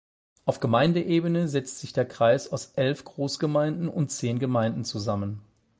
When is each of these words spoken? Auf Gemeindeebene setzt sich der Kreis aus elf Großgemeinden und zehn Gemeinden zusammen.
Auf 0.45 0.59
Gemeindeebene 0.59 1.47
setzt 1.47 1.79
sich 1.79 1.93
der 1.93 2.07
Kreis 2.07 2.51
aus 2.51 2.71
elf 2.75 3.03
Großgemeinden 3.05 3.87
und 3.87 4.09
zehn 4.09 4.39
Gemeinden 4.39 4.83
zusammen. 4.83 5.43